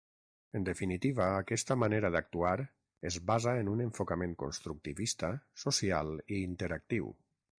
[0.59, 2.55] En definitiva aquesta manera d'actuar
[3.11, 5.31] es basa en un enfocament constructivista,
[5.65, 7.13] social i interactiu.